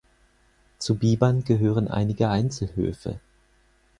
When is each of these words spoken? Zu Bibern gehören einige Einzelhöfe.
Zu 0.79 0.95
Bibern 0.97 1.43
gehören 1.43 1.87
einige 1.87 2.27
Einzelhöfe. 2.27 3.19